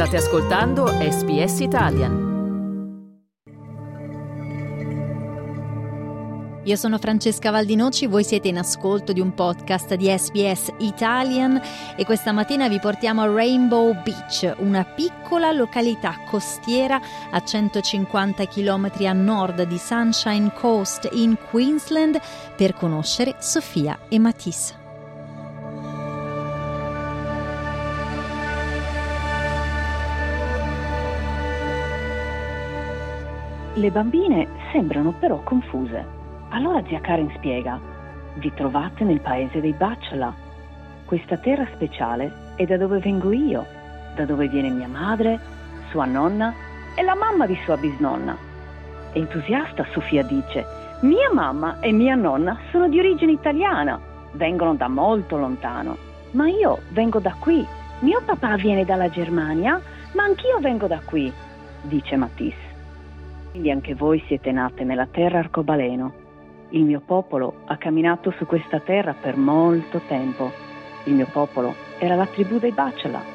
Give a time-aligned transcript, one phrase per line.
[0.00, 2.28] State ascoltando SBS Italian.
[6.64, 11.60] Io sono Francesca Valdinoci, voi siete in ascolto di un podcast di SBS Italian
[11.96, 16.98] e questa mattina vi portiamo a Rainbow Beach, una piccola località costiera
[17.30, 22.18] a 150 km a nord di Sunshine Coast in Queensland
[22.56, 24.79] per conoscere Sofia e Matisse.
[33.74, 36.04] Le bambine sembrano però confuse.
[36.48, 37.78] Allora zia Karen spiega,
[38.34, 40.32] vi trovate nel paese dei Bachelor.
[41.04, 43.64] Questa terra speciale è da dove vengo io,
[44.16, 45.38] da dove viene mia madre,
[45.90, 46.52] sua nonna
[46.96, 48.36] e la mamma di sua bisnonna.
[49.12, 50.64] Entusiasta Sofia dice,
[51.02, 54.00] mia mamma e mia nonna sono di origine italiana,
[54.32, 55.96] vengono da molto lontano,
[56.32, 57.64] ma io vengo da qui.
[58.00, 59.80] Mio papà viene dalla Germania,
[60.14, 61.32] ma anch'io vengo da qui,
[61.82, 62.69] dice Matisse.
[63.50, 66.12] Quindi anche voi siete nate nella terra arcobaleno.
[66.70, 70.52] Il mio popolo ha camminato su questa terra per molto tempo.
[71.04, 73.29] Il mio popolo era la tribù dei Bachelor.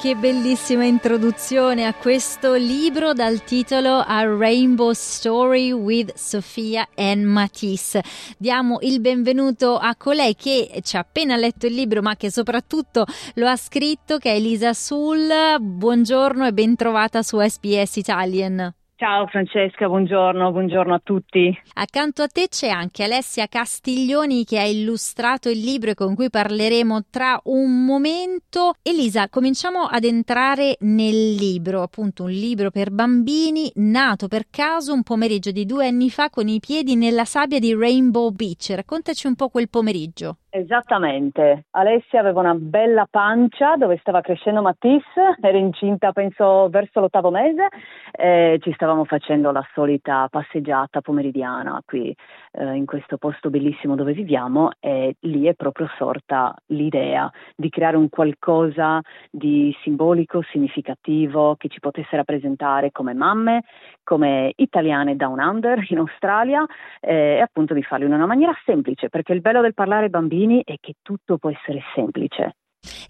[0.00, 8.02] Che bellissima introduzione a questo libro dal titolo A Rainbow Story with Sofia and Matisse.
[8.38, 13.04] Diamo il benvenuto a colei che ci ha appena letto il libro ma che soprattutto
[13.34, 15.28] lo ha scritto, che è Elisa Sul.
[15.60, 18.79] Buongiorno e bentrovata su SBS Italian.
[19.00, 21.58] Ciao Francesca, buongiorno, buongiorno a tutti.
[21.72, 27.04] Accanto a te c'è anche Alessia Castiglioni che ha illustrato il libro con cui parleremo
[27.08, 28.74] tra un momento.
[28.82, 35.02] Elisa, cominciamo ad entrare nel libro, appunto un libro per bambini nato per caso un
[35.02, 38.70] pomeriggio di due anni fa con i piedi nella sabbia di Rainbow Beach.
[38.74, 40.36] Raccontaci un po' quel pomeriggio.
[40.52, 47.30] Esattamente, Alessia aveva una bella pancia dove stava crescendo Matisse, era incinta penso verso l'ottavo
[47.30, 47.68] mese
[48.10, 52.12] e ci stavamo facendo la solita passeggiata pomeridiana qui
[52.50, 57.96] eh, in questo posto bellissimo dove viviamo e lì è proprio sorta l'idea di creare
[57.96, 59.00] un qualcosa
[59.30, 63.62] di simbolico, significativo che ci potesse rappresentare come mamme,
[64.02, 66.66] come italiane down under in Australia
[66.98, 70.10] eh, e appunto di farlo in una maniera semplice perché il bello del parlare ai
[70.10, 72.56] bambini bambini è che tutto può essere semplice.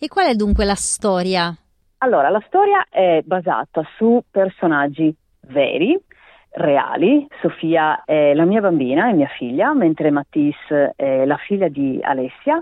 [0.00, 1.54] E qual è dunque la storia?
[1.98, 5.14] Allora, la storia è basata su personaggi
[5.48, 5.98] veri,
[6.52, 7.26] reali.
[7.40, 12.60] Sofia è la mia bambina, è mia figlia, mentre Matisse è la figlia di Alessia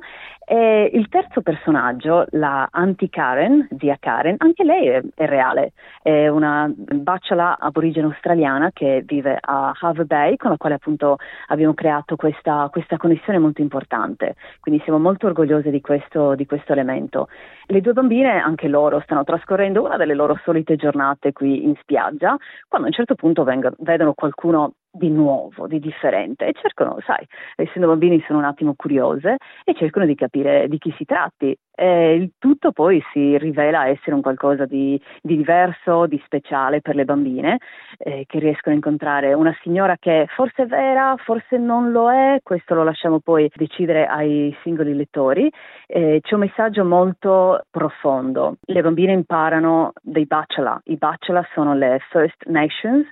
[0.50, 5.72] e il terzo personaggio, la Auntie Karen, zia Karen, anche lei è, è reale,
[6.02, 11.74] è una bacciola aborigene australiana che vive a Harvey Bay, con la quale appunto abbiamo
[11.74, 14.36] creato questa, questa connessione molto importante.
[14.60, 17.28] Quindi siamo molto orgogliose di questo, di questo elemento.
[17.66, 22.34] Le due bambine, anche loro, stanno trascorrendo una delle loro solite giornate qui in spiaggia,
[22.66, 27.26] quando a un certo punto vengono, vedono qualcuno di nuovo, di differente e cercano, sai,
[27.56, 32.14] essendo bambini sono un attimo curiose e cercano di capire di chi si tratti e
[32.14, 37.04] il tutto poi si rivela essere un qualcosa di, di diverso, di speciale per le
[37.04, 37.58] bambine
[37.98, 42.38] eh, che riescono a incontrare una signora che forse è vera, forse non lo è,
[42.42, 45.48] questo lo lasciamo poi decidere ai singoli lettori.
[45.86, 48.56] Eh, c'è un messaggio molto profondo.
[48.62, 53.06] Le bambine imparano dei bachelor, i bachelor sono le First Nations,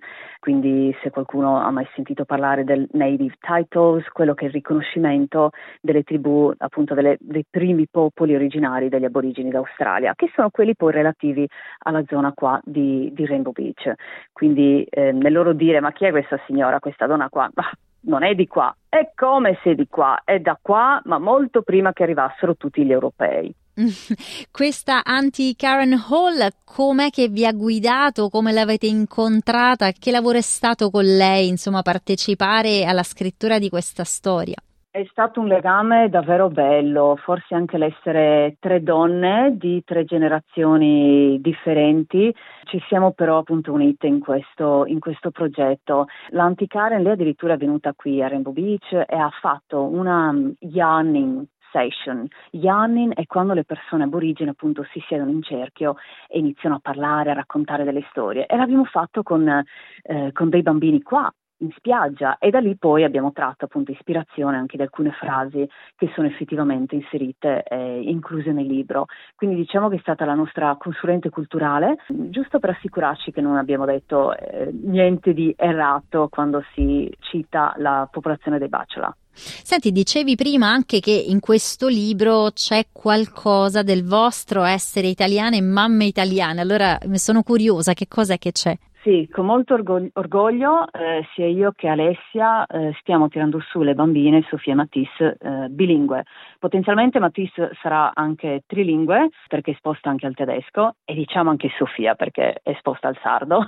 [0.46, 5.50] quindi se qualcuno ha mai sentito parlare del Native Titles, quello che è il riconoscimento
[5.80, 10.92] delle tribù, appunto delle, dei primi popoli originari degli aborigeni d'Australia, che sono quelli poi
[10.92, 11.48] relativi
[11.78, 13.92] alla zona qua di, di Rainbow Beach.
[14.32, 17.50] Quindi eh, nel loro dire ma chi è questa signora, questa donna qua?
[17.52, 21.62] Bah, non è di qua, è come se di qua, è da qua, ma molto
[21.62, 23.52] prima che arrivassero tutti gli europei.
[24.50, 30.88] Questa anti-Karen Hall, com'è che vi ha guidato, come l'avete incontrata, che lavoro è stato
[30.91, 34.56] con lei, insomma, partecipare alla scrittura di questa storia?
[34.91, 42.34] È stato un legame davvero bello, forse anche l'essere tre donne di tre generazioni differenti.
[42.64, 46.06] Ci siamo però appunto unite in questo, in questo progetto.
[46.31, 51.44] L'Anticaren, lei addirittura è venuta qui a Rainbow Beach e ha fatto una um, yarning
[51.72, 52.26] session.
[52.50, 55.96] Yarning è quando le persone aborigene appunto si siedono in cerchio
[56.28, 58.46] e iniziano a parlare, a raccontare delle storie.
[58.46, 63.05] E l'abbiamo fatto con, eh, con dei bambini qua in spiaggia e da lì poi
[63.05, 68.67] abbiamo tratto appunto ispirazione anche da alcune frasi che sono effettivamente inserite e incluse nel
[68.67, 69.06] libro.
[69.35, 73.85] Quindi diciamo che è stata la nostra consulente culturale, giusto per assicurarci che non abbiamo
[73.85, 79.14] detto eh, niente di errato quando si cita la popolazione dei bachelor.
[79.38, 85.61] Senti, dicevi prima anche che in questo libro c'è qualcosa del vostro essere italiane e
[85.61, 86.62] mamme italiane.
[86.62, 88.76] Allora sono curiosa, che cos'è che c'è?
[89.06, 94.44] Sì, con molto orgoglio, eh, sia io che Alessia eh, stiamo tirando su le bambine,
[94.49, 96.25] Sofia Matisse, eh, bilingue.
[96.58, 102.14] Potenzialmente Matisse sarà anche trilingue perché è esposta anche al tedesco e diciamo anche Sofia
[102.14, 103.61] perché è esposta al sardo.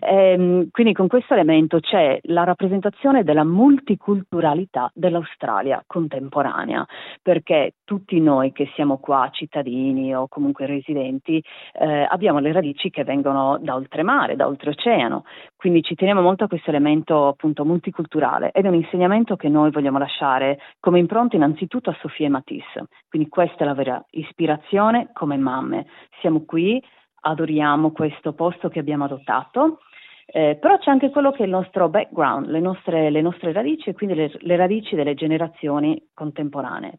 [0.00, 6.86] e, ehm, quindi con questo elemento c'è la rappresentazione della multiculturalità dell'Australia contemporanea
[7.22, 13.04] perché tutti noi che siamo qua cittadini o comunque residenti eh, abbiamo le radici che
[13.04, 15.24] vengono da oltre oltremare, da oltreoceano.
[15.64, 19.70] Quindi ci teniamo molto a questo elemento appunto multiculturale ed è un insegnamento che noi
[19.70, 22.88] vogliamo lasciare come impronta innanzitutto a Sofia e Matisse.
[23.08, 25.86] Quindi questa è la vera ispirazione come mamme.
[26.20, 26.84] Siamo qui,
[27.22, 29.78] adoriamo questo posto che abbiamo adottato.
[30.26, 33.88] Eh, però c'è anche quello che è il nostro background, le nostre, le nostre radici
[33.88, 36.98] e quindi le, le radici delle generazioni contemporanee.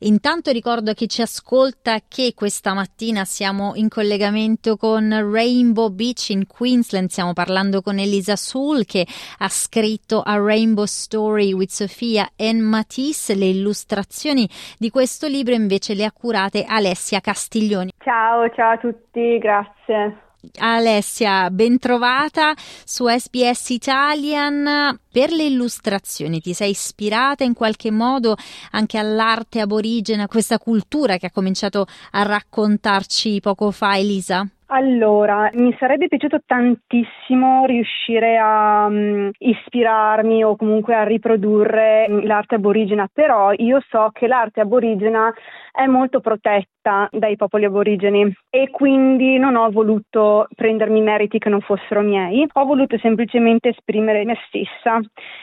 [0.00, 6.30] Intanto ricordo a chi ci ascolta che questa mattina siamo in collegamento con Rainbow Beach
[6.30, 9.06] in Queensland, stiamo parlando con Elisa Soul che
[9.38, 14.48] ha scritto A Rainbow Story with Sofia and Matisse, le illustrazioni
[14.78, 17.92] di questo libro invece le ha curate Alessia Castiglioni.
[17.98, 20.18] Ciao, ciao a tutti, grazie.
[20.58, 22.54] Alessia, bentrovata
[22.84, 24.98] su SBS Italian.
[25.10, 28.36] Per le illustrazioni ti sei ispirata in qualche modo
[28.72, 34.48] anche all'arte aborigena, a questa cultura che ha cominciato a raccontarci poco fa Elisa?
[34.76, 42.56] Allora, mi sarebbe piaciuto tantissimo riuscire a um, ispirarmi o comunque a riprodurre mm, l'arte
[42.56, 45.32] aborigena, però io so che l'arte aborigena
[45.70, 51.60] è molto protetta dai popoli aborigeni e quindi non ho voluto prendermi meriti che non
[51.60, 54.98] fossero miei, ho voluto semplicemente esprimere me stessa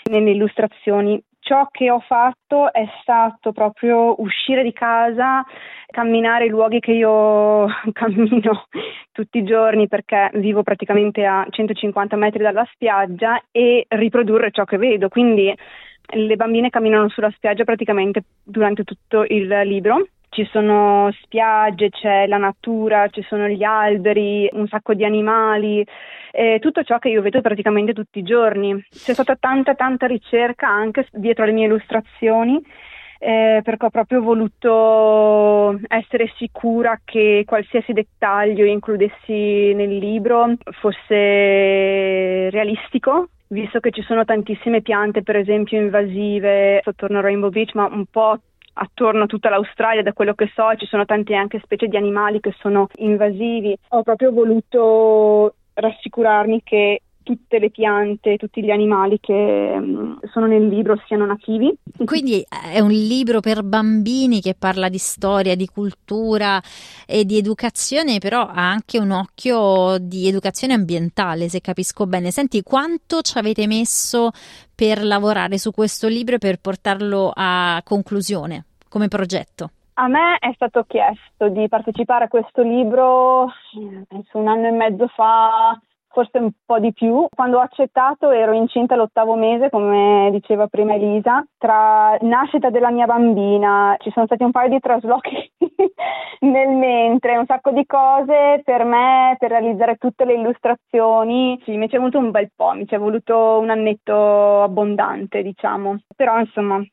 [0.09, 5.43] nelle illustrazioni ciò che ho fatto è stato proprio uscire di casa,
[5.87, 8.67] camminare i luoghi che io cammino
[9.11, 14.77] tutti i giorni perché vivo praticamente a 150 metri dalla spiaggia e riprodurre ciò che
[14.77, 15.09] vedo.
[15.09, 15.53] Quindi
[16.13, 22.37] le bambine camminano sulla spiaggia praticamente durante tutto il libro ci sono spiagge, c'è la
[22.37, 25.85] natura, ci sono gli alberi, un sacco di animali,
[26.31, 28.81] eh, tutto ciò che io vedo praticamente tutti i giorni.
[28.89, 32.63] C'è stata tanta tanta ricerca anche dietro le mie illustrazioni.
[33.23, 43.27] Eh, perché ho proprio voluto essere sicura che qualsiasi dettaglio includessi nel libro fosse realistico
[43.49, 48.05] visto che ci sono tantissime piante, per esempio invasive attorno a Rainbow Beach, ma un
[48.09, 48.39] po'
[48.73, 52.39] attorno a tutta l'Australia, da quello che so, ci sono tante anche specie di animali
[52.39, 53.77] che sono invasivi.
[53.89, 60.67] Ho proprio voluto rassicurarmi che tutte le piante, tutti gli animali che um, sono nel
[60.67, 61.73] libro siano nativi.
[62.03, 66.61] Quindi è un libro per bambini che parla di storia, di cultura
[67.05, 72.31] e di educazione, però ha anche un occhio di educazione ambientale, se capisco bene.
[72.31, 74.31] Senti, quanto ci avete messo
[74.73, 79.69] per lavorare su questo libro e per portarlo a conclusione come progetto?
[79.93, 83.51] A me è stato chiesto di partecipare a questo libro
[84.07, 85.79] penso un anno e mezzo fa,
[86.11, 87.27] forse un po' di più.
[87.33, 93.05] Quando ho accettato ero incinta l'ottavo mese, come diceva prima Elisa, tra nascita della mia
[93.05, 95.51] bambina, ci sono stati un paio di traslochi
[96.41, 101.59] nel mentre, un sacco di cose per me, per realizzare tutte le illustrazioni.
[101.63, 105.41] Sì, mi ci è voluto un bel po', mi ci è voluto un annetto abbondante,
[105.41, 105.99] diciamo.
[106.15, 106.83] Però insomma,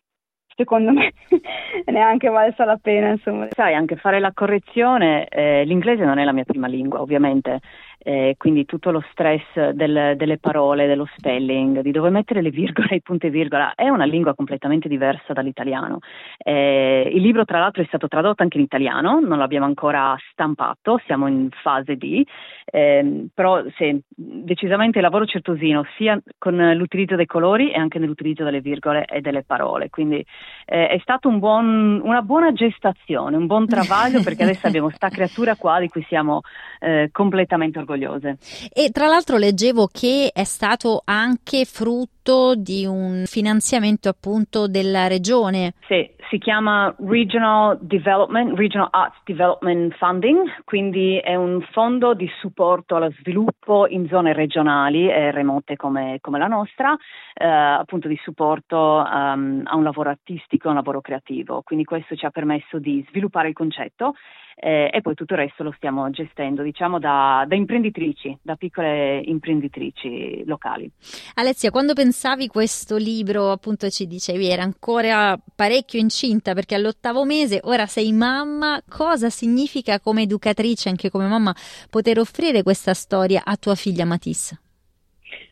[0.59, 1.13] secondo me
[1.87, 3.11] ne è anche valsa la pena.
[3.11, 3.47] Insomma.
[3.51, 7.61] Sai, anche fare la correzione, eh, l'inglese non è la mia prima lingua, ovviamente,
[7.99, 12.95] eh, quindi tutto lo stress del, delle parole, dello spelling, di dove mettere le virgole
[12.97, 15.99] i punti e virgola, è una lingua completamente diversa dall'italiano.
[16.39, 21.01] Eh, il libro tra l'altro è stato tradotto anche in italiano, non l'abbiamo ancora stampato,
[21.05, 22.27] siamo in fase di,
[22.65, 28.61] eh, però sì, decisamente lavoro certosino sia con l'utilizzo dei colori e anche nell'utilizzo delle
[28.61, 30.25] virgole e delle parole, quindi
[30.65, 35.57] eh, è stata un una buona gestazione, un buon travaglio perché adesso abbiamo sta creatura
[35.57, 36.41] qua di cui siamo
[36.81, 38.37] eh, completamente orgogliosi orgogliose.
[38.73, 42.18] E tra l'altro leggevo che è stato anche frutto
[42.55, 45.73] di un finanziamento appunto della regione.
[45.87, 52.97] Sì, si chiama Regional Development, Regional Arts Development Funding, quindi è un fondo di supporto
[52.97, 56.95] allo sviluppo in zone regionali e remote come, come la nostra,
[57.35, 61.63] eh, appunto di supporto um, a un lavoro artistico, a un lavoro creativo.
[61.63, 64.15] Quindi questo ci ha permesso di sviluppare il concetto
[64.61, 69.21] eh, e poi tutto il resto lo stiamo gestendo, diciamo, da, da, imprenditrici, da piccole
[69.25, 70.91] imprenditrici locali.
[71.35, 77.61] Alessia, quando pensavi questo libro, appunto ci dicevi, era ancora parecchio incinta perché all'ottavo mese,
[77.63, 81.55] ora sei mamma, cosa significa come educatrice, anche come mamma,
[81.89, 84.61] poter offrire questa storia a tua figlia Matisse?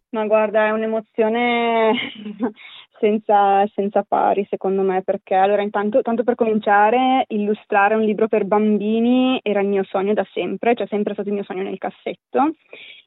[0.08, 1.92] Ma guarda, è un'emozione
[2.98, 8.44] senza, senza, pari, secondo me, perché allora intanto, tanto per cominciare, illustrare un libro per
[8.44, 12.54] bambini era il mio sogno da sempre, cioè sempre stato il mio sogno nel cassetto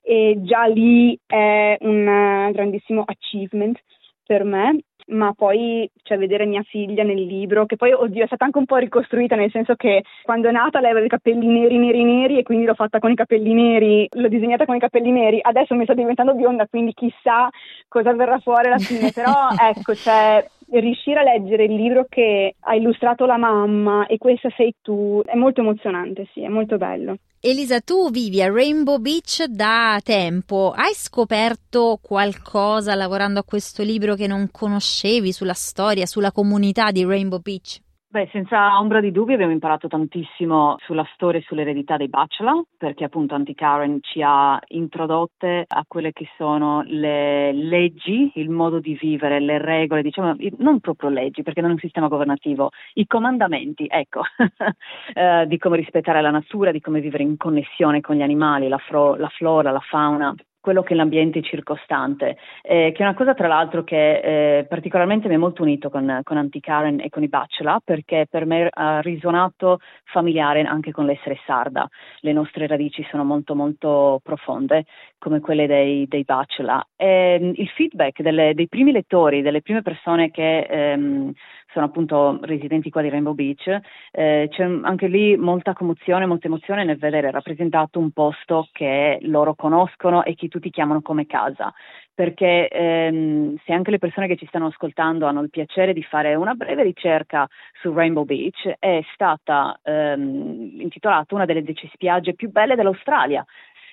[0.02, 3.80] e già lì è un grandissimo achievement
[4.26, 4.80] per me.
[5.10, 8.66] Ma poi cioè, vedere mia figlia nel libro, che poi oddio è stata anche un
[8.66, 12.38] po' ricostruita, nel senso che quando è nata lei aveva i capelli neri, neri, neri
[12.38, 15.74] e quindi l'ho fatta con i capelli neri, l'ho disegnata con i capelli neri, adesso
[15.74, 17.50] mi sta diventando bionda, quindi chissà
[17.88, 22.76] cosa verrà fuori alla fine, però ecco, cioè riuscire a leggere il libro che ha
[22.76, 27.18] illustrato la mamma e questa sei tu è molto emozionante, sì, è molto bello.
[27.42, 30.74] Elisa, tu vivi a Rainbow Beach da tempo.
[30.76, 37.06] Hai scoperto qualcosa lavorando a questo libro che non conoscevi sulla storia, sulla comunità di
[37.06, 37.80] Rainbow Beach?
[38.12, 43.04] Beh, senza ombra di dubbio abbiamo imparato tantissimo sulla storia e sull'eredità dei bachelor, perché
[43.04, 48.98] appunto Auntie Karen ci ha introdotte a quelle che sono le leggi, il modo di
[49.00, 53.86] vivere, le regole, diciamo, non proprio leggi, perché non è un sistema governativo, i comandamenti,
[53.88, 54.22] ecco,
[55.14, 58.80] eh, di come rispettare la natura, di come vivere in connessione con gli animali, la,
[58.80, 63.34] fro- la flora, la fauna quello che è l'ambiente circostante, eh, che è una cosa
[63.34, 67.24] tra l'altro che eh, particolarmente mi è molto unito con, con Auntie Karen e con
[67.24, 71.88] i Bachelor, perché per me ha risuonato familiare anche con l'essere sarda.
[72.20, 74.86] Le nostre radici sono molto molto profonde,
[75.18, 76.84] come quelle dei, dei Bachelor.
[76.96, 81.32] E, ehm, il feedback delle, dei primi lettori, delle prime persone che ehm,
[81.72, 83.68] sono appunto residenti qua di Rainbow Beach,
[84.12, 89.56] eh, c'è anche lì molta commozione, molta emozione nel vedere rappresentato un posto che loro
[89.56, 91.74] conoscono e che tutti chiamano come casa,
[92.14, 96.36] perché ehm, se anche le persone che ci stanno ascoltando hanno il piacere di fare
[96.36, 97.48] una breve ricerca
[97.82, 103.46] su Rainbow Beach, è stata ehm, intitolata una delle 10 spiagge più belle dell'Australia.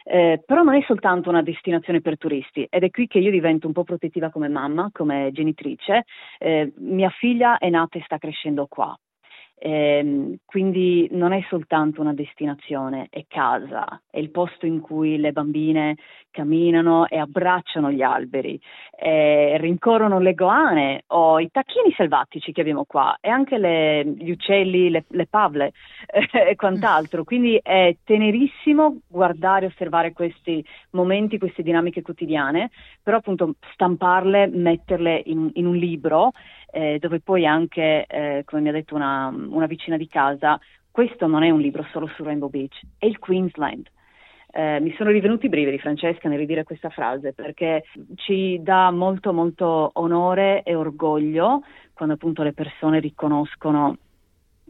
[0.09, 3.67] Eh, però non è soltanto una destinazione per turisti ed è qui che io divento
[3.67, 6.05] un po' protettiva come mamma, come genitrice.
[6.39, 8.97] Eh, mia figlia è nata e sta crescendo qua.
[9.59, 15.33] Eh, quindi non è soltanto una destinazione, è casa, è il posto in cui le
[15.33, 15.97] bambine
[16.31, 18.61] camminano e abbracciano gli alberi,
[18.95, 24.31] eh, rincorrono le goane o i tacchini selvatici che abbiamo qua e anche le, gli
[24.31, 25.73] uccelli, le, le pavle
[26.07, 27.25] eh, e quant'altro.
[27.25, 32.71] Quindi è tenerissimo guardare e osservare questi momenti, queste dinamiche quotidiane,
[33.03, 36.33] però appunto stamparle, metterle in, in un libro
[36.77, 41.27] eh, dove poi anche, eh, come mi ha detto una, una, vicina di casa, questo
[41.27, 43.87] non è un libro solo su Rainbow Beach, è il Queensland.
[44.53, 47.85] Eh, mi sono rivenuti i brividi, Francesca, nel ridire questa frase, perché
[48.17, 51.63] ci dà molto, molto onore e orgoglio
[51.95, 53.97] quando appunto le persone riconoscono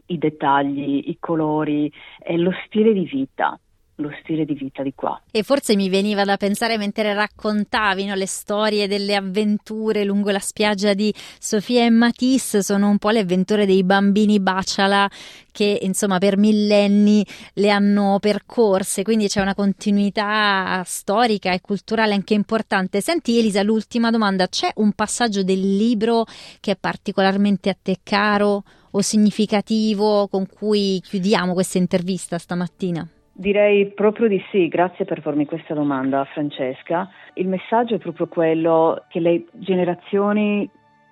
[0.05, 3.59] i dettagli, i colori e lo stile di vita
[3.97, 5.19] lo stile di vita di qua.
[5.31, 10.39] E forse mi veniva da pensare mentre raccontavi no, le storie delle avventure lungo la
[10.39, 15.09] spiaggia di Sofia e Matisse, sono un po' le avventure dei bambini baciala
[15.51, 22.35] che insomma per millenni le hanno percorse, quindi c'è una continuità storica e culturale anche
[22.35, 23.01] importante.
[23.01, 26.25] Senti Elisa, l'ultima domanda, c'è un passaggio del libro
[26.59, 33.07] che è particolarmente a te caro o significativo con cui chiudiamo questa intervista stamattina?
[33.39, 37.07] Direi proprio di sì, grazie per farmi questa domanda Francesca.
[37.33, 40.67] Il messaggio è proprio quello che le generazioni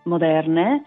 [0.05, 0.85] moderne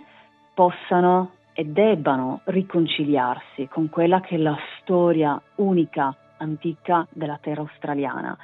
[0.52, 8.37] possano e debbano riconciliarsi con quella che è la storia unica, antica della terra australiana.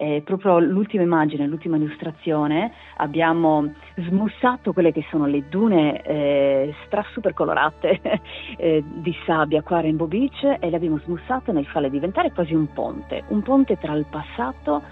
[0.00, 7.04] Eh, proprio l'ultima immagine, l'ultima illustrazione, abbiamo smussato quelle che sono le dune eh, stra
[7.10, 8.00] super colorate
[8.56, 12.54] eh, di sabbia qua a Rainbow Beach e le abbiamo smussate nel farle diventare quasi
[12.54, 14.82] un ponte, un ponte tra il passato,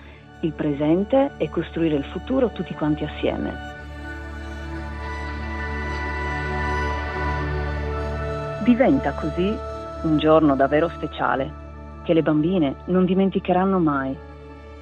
[0.41, 3.55] il presente e costruire il futuro tutti quanti assieme.
[8.65, 9.57] Diventa così
[10.03, 11.66] un giorno davvero speciale
[12.07, 14.17] che le bambine non dimenticheranno mai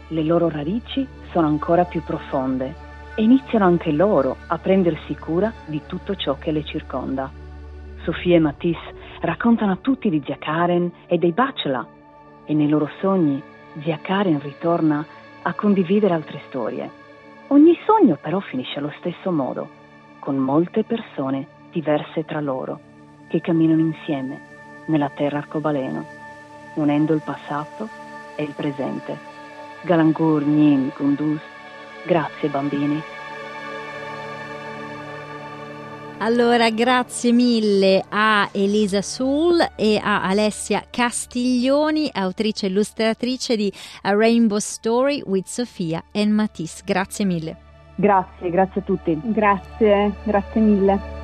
[0.08, 2.74] le loro radici sono ancora più profonde
[3.14, 7.30] e iniziano anche loro a prendersi cura di tutto ciò che le circonda.
[8.02, 11.86] Sofia e Matisse raccontano a tutti di zia Karen e dei Bachelor
[12.44, 13.42] e nei loro sogni
[13.82, 15.02] zia Karen ritorna
[15.40, 16.90] a condividere altre storie.
[17.48, 19.68] Ogni sogno però finisce allo stesso modo,
[20.18, 22.78] con molte persone diverse tra loro
[23.28, 24.52] che camminano insieme
[24.86, 26.13] nella terra arcobaleno,
[26.74, 27.88] unendo il passato
[28.36, 29.18] e il presente.
[29.82, 31.40] Galangur Nim Gundus.
[32.04, 33.02] Grazie bambini.
[36.18, 43.70] Allora, grazie mille a Elisa Sul e a Alessia Castiglioni, autrice e illustratrice di
[44.02, 46.82] A Rainbow Story with Sofia and Matisse.
[46.84, 47.56] Grazie mille.
[47.96, 49.20] Grazie, grazie a tutti.
[49.22, 51.23] Grazie, grazie mille.